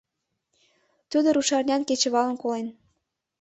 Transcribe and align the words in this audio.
Тудо 1.11 1.27
рушарнян 1.35 1.81
кечывалым 1.89 2.35
колен. 2.43 2.67